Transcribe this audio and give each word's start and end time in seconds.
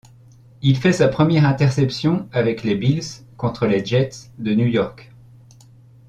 Il 0.63 0.77
fait 0.79 0.93
sa 0.93 1.09
première 1.09 1.45
interception 1.45 2.27
avec 2.31 2.63
les 2.63 2.73
Bills 2.73 3.05
contre 3.37 3.67
les 3.67 3.85
Jets 3.85 4.09
de 4.39 4.55
New 4.55 4.65
York. 4.65 5.11